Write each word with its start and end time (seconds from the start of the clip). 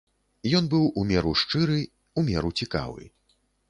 Ён 0.59 0.69
быў 0.71 0.85
у 1.03 1.05
меру 1.13 1.35
шчыры, 1.43 1.79
у 2.19 2.27
меру 2.35 2.57
цікавы. 2.63 3.03